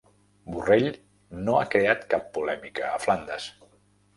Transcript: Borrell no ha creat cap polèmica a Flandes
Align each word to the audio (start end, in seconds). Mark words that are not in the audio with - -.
Borrell 0.53 0.87
no 1.49 1.57
ha 1.59 1.67
creat 1.75 2.09
cap 2.15 2.25
polèmica 2.39 2.89
a 2.95 2.99
Flandes 3.05 3.47